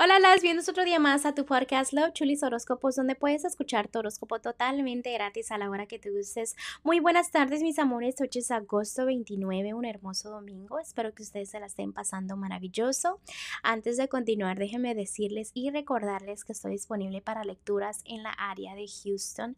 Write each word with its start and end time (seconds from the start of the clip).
Hola, 0.00 0.20
las 0.20 0.42
bienvenidos 0.42 0.68
otro 0.68 0.84
día 0.84 1.00
más 1.00 1.26
a 1.26 1.34
tu 1.34 1.44
podcast 1.44 1.92
Love 1.92 2.12
Chulis 2.12 2.44
Horóscopos, 2.44 2.94
donde 2.94 3.16
puedes 3.16 3.44
escuchar 3.44 3.88
tu 3.88 3.98
horóscopo 3.98 4.40
totalmente 4.40 5.12
gratis 5.12 5.50
a 5.50 5.58
la 5.58 5.68
hora 5.68 5.86
que 5.86 5.98
te 5.98 6.12
gustes. 6.12 6.54
Muy 6.84 7.00
buenas 7.00 7.32
tardes, 7.32 7.62
mis 7.62 7.80
amores. 7.80 8.14
Hoy 8.20 8.30
es 8.32 8.52
agosto 8.52 9.06
29, 9.06 9.74
un 9.74 9.84
hermoso 9.84 10.30
domingo. 10.30 10.78
Espero 10.78 11.12
que 11.12 11.24
ustedes 11.24 11.50
se 11.50 11.58
la 11.58 11.66
estén 11.66 11.92
pasando 11.92 12.36
maravilloso. 12.36 13.18
Antes 13.64 13.96
de 13.96 14.06
continuar, 14.06 14.56
déjenme 14.56 14.94
decirles 14.94 15.50
y 15.52 15.70
recordarles 15.70 16.44
que 16.44 16.52
estoy 16.52 16.70
disponible 16.70 17.20
para 17.20 17.42
lecturas 17.42 18.02
en 18.04 18.22
la 18.22 18.30
área 18.30 18.76
de 18.76 18.86
Houston. 18.86 19.56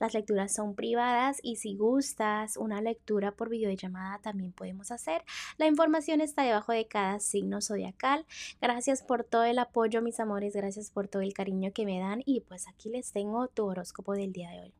Las 0.00 0.14
lecturas 0.14 0.54
son 0.54 0.74
privadas 0.74 1.36
y 1.42 1.56
si 1.56 1.76
gustas 1.76 2.56
una 2.56 2.80
lectura 2.80 3.32
por 3.32 3.50
videollamada 3.50 4.20
también 4.22 4.52
podemos 4.52 4.90
hacer. 4.90 5.22
La 5.58 5.66
información 5.66 6.22
está 6.22 6.44
debajo 6.44 6.72
de 6.72 6.86
cada 6.86 7.20
signo 7.20 7.60
zodiacal. 7.60 8.24
Gracias 8.58 9.02
por 9.02 9.24
todo 9.24 9.44
el 9.44 9.58
apoyo 9.58 9.81
mis 10.02 10.20
amores, 10.20 10.54
gracias 10.54 10.90
por 10.90 11.08
todo 11.08 11.22
el 11.22 11.34
cariño 11.34 11.72
que 11.72 11.84
me 11.84 11.98
dan 11.98 12.22
y 12.24 12.40
pues 12.40 12.68
aquí 12.68 12.88
les 12.88 13.12
tengo 13.12 13.48
tu 13.48 13.66
horóscopo 13.66 14.14
del 14.14 14.32
día 14.32 14.50
de 14.50 14.60
hoy. 14.60 14.74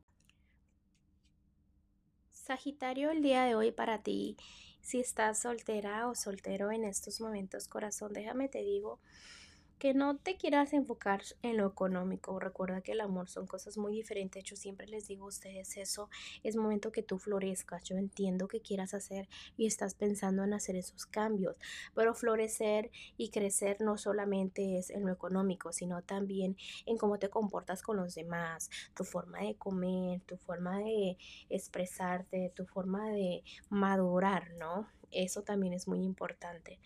Sagitario, 2.31 3.11
el 3.11 3.21
día 3.21 3.43
de 3.43 3.55
hoy 3.55 3.71
para 3.71 4.01
ti, 4.01 4.37
si 4.81 4.99
estás 4.99 5.39
soltera 5.39 6.07
o 6.07 6.15
soltero 6.15 6.71
en 6.71 6.85
estos 6.85 7.19
momentos, 7.19 7.67
corazón, 7.67 8.13
déjame 8.13 8.47
te 8.47 8.59
digo 8.59 8.99
que 9.83 9.93
no 9.93 10.15
te 10.15 10.37
quieras 10.37 10.71
enfocar 10.71 11.23
en 11.41 11.57
lo 11.57 11.67
económico. 11.67 12.39
Recuerda 12.39 12.79
que 12.79 12.93
el 12.93 13.01
amor 13.01 13.27
son 13.27 13.47
cosas 13.47 13.77
muy 13.77 13.91
diferentes. 13.91 14.41
Yo 14.45 14.55
siempre 14.55 14.87
les 14.87 15.09
digo 15.09 15.25
a 15.25 15.27
ustedes 15.27 15.75
eso. 15.75 16.09
Es 16.41 16.55
momento 16.55 16.93
que 16.93 17.03
tú 17.03 17.19
florezcas. 17.19 17.83
Yo 17.83 17.97
entiendo 17.97 18.47
que 18.47 18.61
quieras 18.61 18.93
hacer 18.93 19.27
y 19.57 19.65
estás 19.65 19.93
pensando 19.93 20.45
en 20.45 20.53
hacer 20.53 20.77
esos 20.77 21.05
cambios. 21.05 21.57
Pero 21.93 22.15
florecer 22.15 22.91
y 23.17 23.29
crecer 23.31 23.81
no 23.81 23.97
solamente 23.97 24.77
es 24.77 24.89
en 24.89 25.05
lo 25.05 25.11
económico, 25.11 25.73
sino 25.73 26.01
también 26.01 26.55
en 26.85 26.97
cómo 26.97 27.19
te 27.19 27.29
comportas 27.29 27.81
con 27.81 27.97
los 27.97 28.15
demás, 28.15 28.69
tu 28.95 29.03
forma 29.03 29.39
de 29.39 29.55
comer, 29.55 30.21
tu 30.21 30.37
forma 30.37 30.77
de 30.77 31.17
expresarte, 31.49 32.53
tu 32.55 32.65
forma 32.65 33.09
de 33.09 33.43
madurar, 33.67 34.49
¿no? 34.51 34.87
Eso 35.11 35.41
también 35.41 35.73
es 35.73 35.89
muy 35.89 36.01
importante. 36.05 36.79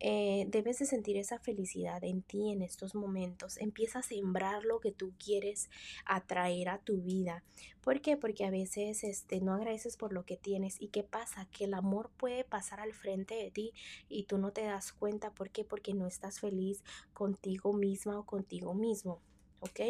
Eh, 0.00 0.46
debes 0.48 0.78
de 0.78 0.86
sentir 0.86 1.16
esa 1.16 1.38
felicidad 1.38 2.02
en 2.04 2.22
ti 2.22 2.50
en 2.50 2.62
estos 2.62 2.94
momentos. 2.94 3.56
Empieza 3.58 4.00
a 4.00 4.02
sembrar 4.02 4.64
lo 4.64 4.80
que 4.80 4.92
tú 4.92 5.12
quieres 5.18 5.70
atraer 6.04 6.68
a 6.68 6.78
tu 6.78 7.00
vida. 7.02 7.44
¿Por 7.80 8.00
qué? 8.00 8.16
Porque 8.16 8.44
a 8.44 8.50
veces 8.50 9.04
este, 9.04 9.40
no 9.40 9.54
agradeces 9.54 9.96
por 9.96 10.12
lo 10.12 10.24
que 10.24 10.36
tienes. 10.36 10.80
¿Y 10.80 10.88
qué 10.88 11.04
pasa? 11.04 11.46
Que 11.50 11.64
el 11.64 11.74
amor 11.74 12.10
puede 12.16 12.44
pasar 12.44 12.80
al 12.80 12.92
frente 12.92 13.34
de 13.34 13.50
ti 13.50 13.72
y 14.08 14.24
tú 14.24 14.38
no 14.38 14.52
te 14.52 14.62
das 14.62 14.92
cuenta. 14.92 15.30
¿Por 15.30 15.50
qué? 15.50 15.64
Porque 15.64 15.94
no 15.94 16.06
estás 16.06 16.40
feliz 16.40 16.82
contigo 17.12 17.72
misma 17.72 18.18
o 18.18 18.26
contigo 18.26 18.74
mismo. 18.74 19.20
¿Ok? 19.60 19.80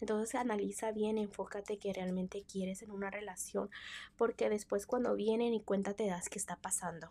Entonces 0.00 0.34
analiza 0.34 0.92
bien, 0.92 1.16
enfócate 1.16 1.78
que 1.78 1.92
realmente 1.92 2.44
quieres 2.44 2.82
en 2.82 2.90
una 2.90 3.10
relación, 3.10 3.70
porque 4.16 4.50
después 4.50 4.86
cuando 4.86 5.14
vienen 5.14 5.54
y 5.54 5.62
cuenta 5.62 5.94
te 5.94 6.06
das 6.06 6.28
qué 6.28 6.38
está 6.38 6.56
pasando. 6.56 7.10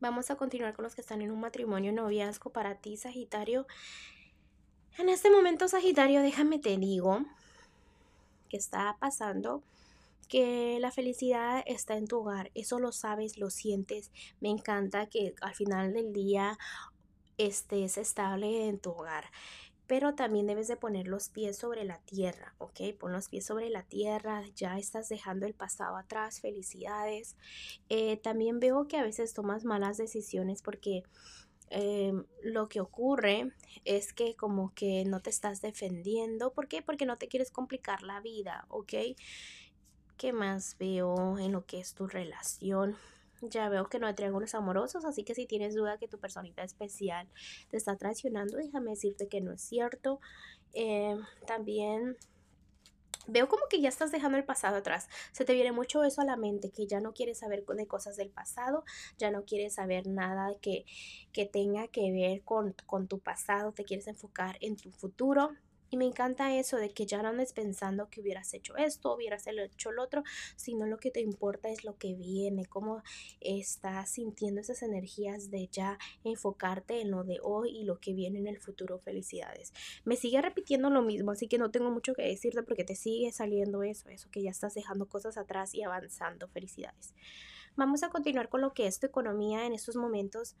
Vamos 0.00 0.30
a 0.30 0.36
continuar 0.36 0.74
con 0.74 0.84
los 0.84 0.94
que 0.94 1.00
están 1.00 1.22
en 1.22 1.32
un 1.32 1.40
matrimonio 1.40 1.92
noviazgo 1.92 2.50
para 2.50 2.76
ti, 2.76 2.96
Sagitario. 2.96 3.66
En 4.96 5.08
este 5.08 5.28
momento, 5.28 5.66
Sagitario, 5.66 6.22
déjame 6.22 6.60
te 6.60 6.76
digo 6.76 7.24
que 8.48 8.56
está 8.56 8.96
pasando 9.00 9.64
que 10.28 10.78
la 10.80 10.92
felicidad 10.92 11.64
está 11.66 11.96
en 11.96 12.06
tu 12.06 12.18
hogar. 12.18 12.52
Eso 12.54 12.78
lo 12.78 12.92
sabes, 12.92 13.38
lo 13.38 13.50
sientes. 13.50 14.12
Me 14.40 14.50
encanta 14.50 15.06
que 15.06 15.34
al 15.40 15.56
final 15.56 15.92
del 15.92 16.12
día 16.12 16.56
estés 17.36 17.98
estable 17.98 18.68
en 18.68 18.78
tu 18.78 18.90
hogar 18.90 19.24
pero 19.88 20.14
también 20.14 20.46
debes 20.46 20.68
de 20.68 20.76
poner 20.76 21.08
los 21.08 21.30
pies 21.30 21.56
sobre 21.56 21.84
la 21.84 21.98
tierra, 22.00 22.54
¿ok? 22.58 22.80
Pon 23.00 23.10
los 23.10 23.30
pies 23.30 23.46
sobre 23.46 23.70
la 23.70 23.82
tierra, 23.82 24.44
ya 24.54 24.78
estás 24.78 25.08
dejando 25.08 25.46
el 25.46 25.54
pasado 25.54 25.96
atrás, 25.96 26.40
felicidades. 26.40 27.36
Eh, 27.88 28.18
también 28.18 28.60
veo 28.60 28.86
que 28.86 28.98
a 28.98 29.02
veces 29.02 29.32
tomas 29.32 29.64
malas 29.64 29.96
decisiones 29.96 30.60
porque 30.60 31.04
em, 31.70 32.26
lo 32.42 32.68
que 32.68 32.80
ocurre 32.80 33.52
es 33.86 34.12
que 34.12 34.36
como 34.36 34.74
que 34.74 35.04
no 35.06 35.20
te 35.20 35.30
estás 35.30 35.62
defendiendo. 35.62 36.52
¿Por 36.52 36.68
qué? 36.68 36.82
Porque 36.82 37.06
no 37.06 37.16
te 37.16 37.28
quieres 37.28 37.50
complicar 37.50 38.02
la 38.02 38.20
vida, 38.20 38.66
¿ok? 38.68 38.92
¿Qué 40.18 40.32
más 40.34 40.76
veo 40.78 41.38
en 41.38 41.52
lo 41.52 41.64
que 41.64 41.80
es 41.80 41.94
tu 41.94 42.06
relación? 42.06 42.94
Ya 43.42 43.68
veo 43.68 43.88
que 43.88 43.98
no 43.98 44.06
hay 44.06 44.14
triángulos 44.14 44.54
amorosos, 44.54 45.04
así 45.04 45.24
que 45.24 45.34
si 45.34 45.46
tienes 45.46 45.74
duda 45.74 45.98
que 45.98 46.08
tu 46.08 46.18
personita 46.18 46.62
especial 46.62 47.28
te 47.70 47.76
está 47.76 47.96
traicionando, 47.96 48.56
déjame 48.56 48.90
decirte 48.90 49.28
que 49.28 49.40
no 49.40 49.52
es 49.52 49.62
cierto. 49.62 50.20
Eh, 50.74 51.16
también 51.46 52.16
veo 53.28 53.48
como 53.48 53.64
que 53.70 53.80
ya 53.80 53.88
estás 53.88 54.10
dejando 54.10 54.38
el 54.38 54.44
pasado 54.44 54.76
atrás. 54.76 55.08
Se 55.32 55.44
te 55.44 55.54
viene 55.54 55.70
mucho 55.72 56.02
eso 56.02 56.22
a 56.22 56.24
la 56.24 56.36
mente, 56.36 56.70
que 56.70 56.86
ya 56.86 57.00
no 57.00 57.12
quieres 57.12 57.38
saber 57.38 57.64
de 57.64 57.86
cosas 57.86 58.16
del 58.16 58.30
pasado, 58.30 58.84
ya 59.18 59.30
no 59.30 59.44
quieres 59.44 59.74
saber 59.74 60.06
nada 60.06 60.54
que, 60.60 60.84
que 61.32 61.46
tenga 61.46 61.88
que 61.88 62.10
ver 62.10 62.42
con, 62.42 62.74
con 62.86 63.06
tu 63.06 63.20
pasado, 63.20 63.72
te 63.72 63.84
quieres 63.84 64.08
enfocar 64.08 64.56
en 64.60 64.76
tu 64.76 64.90
futuro. 64.90 65.50
Y 65.90 65.96
me 65.96 66.04
encanta 66.04 66.54
eso 66.56 66.76
de 66.76 66.90
que 66.90 67.06
ya 67.06 67.22
no 67.22 67.28
andes 67.28 67.52
pensando 67.52 68.08
que 68.10 68.20
hubieras 68.20 68.52
hecho 68.54 68.76
esto, 68.76 69.14
hubieras 69.14 69.46
hecho 69.46 69.92
lo 69.92 70.02
otro, 70.02 70.22
sino 70.56 70.86
lo 70.86 70.98
que 70.98 71.10
te 71.10 71.20
importa 71.20 71.68
es 71.68 71.84
lo 71.84 71.96
que 71.96 72.14
viene, 72.14 72.66
cómo 72.66 73.02
estás 73.40 74.10
sintiendo 74.10 74.60
esas 74.60 74.82
energías 74.82 75.50
de 75.50 75.68
ya 75.68 75.98
enfocarte 76.24 77.00
en 77.00 77.10
lo 77.10 77.24
de 77.24 77.38
hoy 77.42 77.70
y 77.70 77.84
lo 77.84 78.00
que 78.00 78.12
viene 78.12 78.38
en 78.38 78.46
el 78.46 78.58
futuro. 78.58 78.98
Felicidades. 78.98 79.72
Me 80.04 80.16
sigue 80.16 80.42
repitiendo 80.42 80.90
lo 80.90 81.02
mismo, 81.02 81.30
así 81.30 81.48
que 81.48 81.58
no 81.58 81.70
tengo 81.70 81.90
mucho 81.90 82.14
que 82.14 82.22
decirte 82.22 82.62
porque 82.62 82.84
te 82.84 82.94
sigue 82.94 83.32
saliendo 83.32 83.82
eso, 83.82 84.08
eso 84.08 84.28
que 84.30 84.42
ya 84.42 84.50
estás 84.50 84.74
dejando 84.74 85.08
cosas 85.08 85.38
atrás 85.38 85.74
y 85.74 85.82
avanzando. 85.82 86.48
Felicidades. 86.48 87.14
Vamos 87.76 88.02
a 88.02 88.10
continuar 88.10 88.48
con 88.48 88.60
lo 88.60 88.74
que 88.74 88.86
es 88.86 88.98
tu 88.98 89.06
economía 89.06 89.64
en 89.64 89.72
estos 89.72 89.96
momentos. 89.96 90.56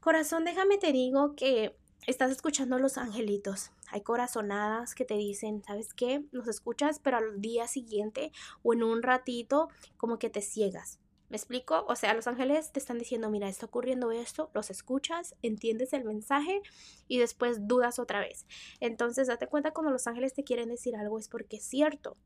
Corazón, 0.00 0.44
déjame 0.44 0.78
te 0.78 0.92
digo 0.92 1.34
que 1.34 1.76
estás 2.06 2.30
escuchando 2.30 2.76
a 2.76 2.78
los 2.78 2.98
angelitos. 2.98 3.70
Hay 3.90 4.02
corazonadas 4.02 4.94
que 4.94 5.04
te 5.04 5.14
dicen, 5.14 5.62
¿sabes 5.64 5.94
qué? 5.94 6.24
Nos 6.32 6.48
escuchas, 6.48 6.98
pero 6.98 7.16
al 7.16 7.40
día 7.40 7.66
siguiente 7.66 8.32
o 8.62 8.74
en 8.74 8.82
un 8.82 9.02
ratito 9.02 9.68
como 9.96 10.18
que 10.18 10.30
te 10.30 10.42
ciegas. 10.42 10.98
¿Me 11.30 11.36
explico? 11.36 11.84
O 11.88 11.96
sea, 11.96 12.14
los 12.14 12.26
ángeles 12.26 12.70
te 12.70 12.78
están 12.78 12.98
diciendo, 12.98 13.30
mira, 13.30 13.48
está 13.48 13.66
ocurriendo 13.66 14.12
esto, 14.12 14.50
los 14.54 14.70
escuchas, 14.70 15.34
entiendes 15.42 15.92
el 15.94 16.04
mensaje 16.04 16.60
y 17.08 17.18
después 17.18 17.66
dudas 17.66 17.98
otra 17.98 18.20
vez. 18.20 18.46
Entonces, 18.80 19.26
date 19.26 19.46
cuenta 19.46 19.72
cuando 19.72 19.90
los 19.90 20.06
ángeles 20.06 20.34
te 20.34 20.44
quieren 20.44 20.68
decir 20.68 20.94
algo 20.96 21.18
es 21.18 21.28
porque 21.28 21.56
es 21.56 21.64
cierto. 21.64 22.16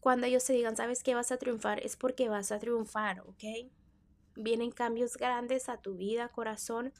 Cuando 0.00 0.26
ellos 0.26 0.44
te 0.44 0.52
digan, 0.52 0.76
¿sabes 0.76 1.02
qué 1.02 1.14
vas 1.14 1.32
a 1.32 1.38
triunfar? 1.38 1.80
Es 1.80 1.96
porque 1.96 2.28
vas 2.28 2.52
a 2.52 2.58
triunfar, 2.58 3.20
¿ok? 3.20 3.70
Vienen 4.36 4.70
cambios 4.70 5.16
grandes 5.16 5.68
a 5.68 5.78
tu 5.78 5.94
vida, 5.96 6.28
corazón 6.28 6.92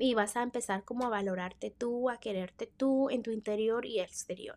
y 0.00 0.14
vas 0.14 0.36
a 0.36 0.42
empezar 0.42 0.82
como 0.84 1.04
a 1.04 1.10
valorarte 1.10 1.70
tú, 1.70 2.08
a 2.08 2.18
quererte 2.18 2.66
tú 2.66 3.10
en 3.10 3.22
tu 3.22 3.30
interior 3.30 3.84
y 3.84 4.00
exterior. 4.00 4.56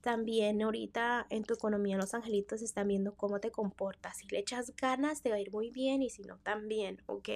También 0.00 0.60
ahorita 0.60 1.26
en 1.30 1.44
tu 1.44 1.54
economía 1.54 1.96
los 1.96 2.12
angelitos 2.12 2.60
están 2.60 2.88
viendo 2.88 3.14
cómo 3.14 3.40
te 3.40 3.50
comportas. 3.50 4.18
Si 4.18 4.26
le 4.26 4.40
echas 4.40 4.74
ganas 4.76 5.22
te 5.22 5.30
va 5.30 5.36
a 5.36 5.40
ir 5.40 5.50
muy 5.50 5.70
bien 5.70 6.02
y 6.02 6.10
si 6.10 6.24
no 6.24 6.38
también, 6.40 7.00
¿ok? 7.06 7.28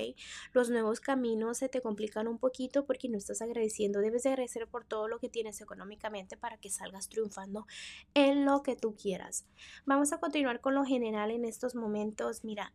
Los 0.52 0.68
nuevos 0.68 1.00
caminos 1.00 1.58
se 1.58 1.70
te 1.70 1.80
complican 1.80 2.28
un 2.28 2.38
poquito 2.38 2.84
porque 2.84 3.08
no 3.08 3.16
estás 3.16 3.40
agradeciendo. 3.40 4.00
Debes 4.00 4.24
de 4.24 4.30
agradecer 4.30 4.66
por 4.66 4.84
todo 4.84 5.08
lo 5.08 5.18
que 5.18 5.30
tienes 5.30 5.62
económicamente 5.62 6.36
para 6.36 6.58
que 6.58 6.68
salgas 6.68 7.08
triunfando 7.08 7.66
en 8.12 8.44
lo 8.44 8.62
que 8.62 8.76
tú 8.76 8.96
quieras. 8.96 9.46
Vamos 9.86 10.12
a 10.12 10.18
continuar 10.18 10.60
con 10.60 10.74
lo 10.74 10.84
general 10.84 11.30
en 11.30 11.46
estos 11.46 11.74
momentos. 11.74 12.44
Mira, 12.44 12.74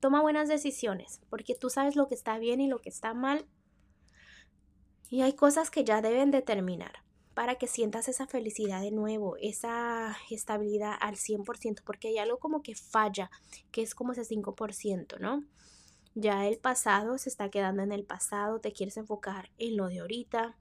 toma 0.00 0.20
buenas 0.20 0.48
decisiones 0.48 1.20
porque 1.30 1.54
tú 1.54 1.70
sabes 1.70 1.96
lo 1.96 2.08
que 2.08 2.16
está 2.16 2.38
bien 2.38 2.60
y 2.60 2.68
lo 2.68 2.80
que 2.80 2.90
está 2.90 3.14
mal 3.14 3.46
y 5.12 5.20
hay 5.20 5.34
cosas 5.34 5.70
que 5.70 5.84
ya 5.84 6.00
deben 6.00 6.30
de 6.30 6.40
terminar 6.40 7.02
para 7.34 7.56
que 7.56 7.66
sientas 7.66 8.08
esa 8.08 8.26
felicidad 8.26 8.80
de 8.80 8.92
nuevo, 8.92 9.36
esa 9.36 10.16
estabilidad 10.30 10.94
al 10.98 11.16
100%, 11.16 11.82
porque 11.84 12.08
hay 12.08 12.16
algo 12.16 12.38
como 12.38 12.62
que 12.62 12.74
falla, 12.74 13.30
que 13.72 13.82
es 13.82 13.94
como 13.94 14.12
ese 14.12 14.24
5%, 14.24 15.18
¿no? 15.20 15.44
Ya 16.14 16.46
el 16.46 16.58
pasado 16.58 17.16
se 17.16 17.30
está 17.30 17.48
quedando 17.48 17.82
en 17.82 17.90
el 17.90 18.04
pasado, 18.04 18.60
te 18.60 18.72
quieres 18.72 18.98
enfocar 18.98 19.50
en 19.58 19.78
lo 19.78 19.88
de 19.88 20.00
ahorita. 20.00 20.56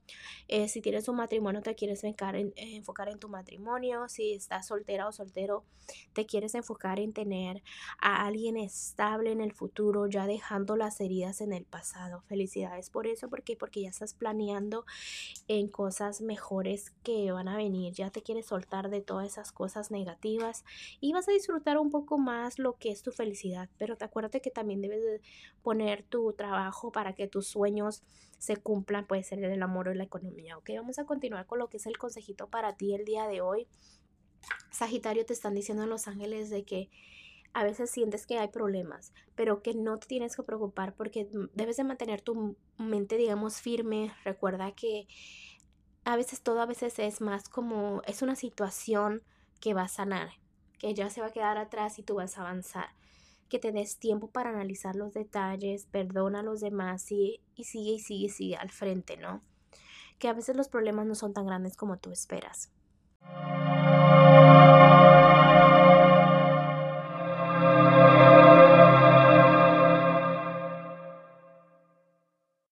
Eh, 0.48 0.70
si 0.70 0.82
tienes 0.82 1.10
un 1.10 1.18
matrimonio, 1.18 1.62
te 1.62 1.76
quieres 1.76 2.04
enfocar 2.06 2.38
en, 2.38 2.54
eh, 2.56 2.78
enfocar 2.78 3.10
en 3.10 3.20
tu 3.20 3.28
matrimonio. 3.28 4.08
Si 4.08 4.32
estás 4.34 4.68
soltera 4.68 5.08
o 5.08 5.12
soltero, 5.12 5.66
te 6.14 6.26
quieres 6.26 6.56
enfocar 6.56 7.00
en 7.00 7.12
tener 7.12 7.64
a 8.02 8.26
alguien 8.26 8.56
estable 8.56 9.32
en 9.32 9.42
el 9.42 9.52
futuro, 9.52 10.08
ya 10.08 10.26
dejando 10.26 10.78
las 10.78 11.02
heridas 11.02 11.42
en 11.42 11.52
el 11.52 11.66
pasado. 11.66 12.22
Felicidades 12.28 12.90
por 12.90 13.08
eso, 13.08 13.30
porque 13.30 13.58
porque 13.58 13.82
ya 13.82 13.90
estás 13.90 14.14
planeando 14.14 14.86
en 15.48 15.68
cosas 15.68 16.22
mejores 16.22 16.92
que 17.04 17.32
van 17.32 17.48
a 17.48 17.58
venir. 17.58 17.94
Ya 17.94 18.10
te 18.10 18.22
quieres 18.22 18.48
soltar 18.48 18.90
de 18.90 19.02
todas 19.02 19.28
esas 19.28 19.52
cosas 19.52 19.92
negativas 19.92 20.64
y 21.00 21.14
vas 21.14 21.28
a 21.28 21.32
disfrutar 21.32 21.78
un 21.78 21.92
poco 21.92 22.18
más 22.18 22.60
lo 22.60 22.78
que 22.78 22.92
es 22.92 23.02
tu 23.02 23.12
felicidad. 23.12 23.70
Pero 23.78 23.98
te 23.98 24.06
acuérdate 24.06 24.42
que 24.42 24.52
también 24.52 24.82
debes 24.82 25.04
de 25.04 25.22
poner 25.62 26.04
tu 26.04 26.34
trabajo 26.34 26.92
para 26.92 27.14
que 27.14 27.28
tus 27.28 27.48
sueños 27.48 28.04
se 28.38 28.58
cumplan, 28.58 29.06
puede 29.06 29.24
ser 29.24 29.44
el 29.44 29.62
amor 29.62 29.88
o 29.88 29.94
la 29.94 30.04
economía, 30.04 30.58
¿ok? 30.58 30.72
Vamos 30.76 30.98
a 30.98 31.06
continuar 31.06 31.46
con 31.46 31.60
lo 31.60 31.70
que 31.70 31.78
es 31.78 31.86
el 31.86 31.98
consejito 31.98 32.48
para 32.48 32.76
ti 32.76 32.96
el 32.96 33.06
día 33.06 33.28
de 33.28 33.42
hoy. 33.42 33.68
Sagitario, 34.72 35.26
te 35.26 35.34
están 35.34 35.54
diciendo 35.54 35.84
en 35.84 35.90
Los 35.90 36.08
Ángeles 36.08 36.50
de 36.50 36.64
que 36.64 36.90
a 37.54 37.64
veces 37.64 37.92
sientes 37.92 38.26
que 38.26 38.40
hay 38.40 38.48
problemas, 38.48 39.14
pero 39.36 39.62
que 39.62 39.74
no 39.74 39.98
te 39.98 40.08
tienes 40.08 40.36
que 40.36 40.44
preocupar 40.44 40.96
porque 40.96 41.28
debes 41.54 41.78
de 41.78 41.84
mantener 41.84 42.22
tu 42.22 42.56
mente, 42.78 43.18
digamos, 43.18 43.62
firme. 43.62 44.14
Recuerda 44.24 44.72
que 44.72 45.08
a 46.06 46.16
veces 46.16 46.42
todo 46.42 46.62
a 46.62 46.66
veces 46.66 46.98
es 47.00 47.22
más 47.22 47.50
como, 47.50 48.02
es 48.08 48.22
una 48.22 48.36
situación 48.36 49.22
que 49.60 49.74
va 49.74 49.84
a 49.84 49.88
sanar, 49.88 50.32
que 50.80 50.94
ya 50.94 51.10
se 51.10 51.22
va 51.22 51.28
a 51.28 51.32
quedar 51.32 51.58
atrás 51.58 52.00
y 52.00 52.04
tú 52.04 52.16
vas 52.16 52.38
a 52.38 52.42
avanzar. 52.42 52.90
Que 53.52 53.60
te 53.60 53.74
des 53.74 53.98
tiempo 53.98 54.30
para 54.30 54.52
analizar 54.52 54.96
los 54.96 55.14
detalles, 55.14 55.86
perdona 55.86 56.40
a 56.40 56.44
los 56.44 56.62
demás 56.62 57.12
y, 57.12 57.42
y 57.54 57.66
sigue 57.66 57.92
y 57.92 58.00
sigue 58.00 58.26
y 58.28 58.30
sigue 58.30 58.56
al 58.56 58.72
frente, 58.72 59.18
¿no? 59.18 59.42
Que 60.20 60.30
a 60.30 60.34
veces 60.34 60.56
los 60.56 60.70
problemas 60.70 61.06
no 61.06 61.16
son 61.16 61.34
tan 61.34 61.46
grandes 61.48 61.76
como 61.76 61.98
tú 61.98 62.12
esperas. 62.12 62.72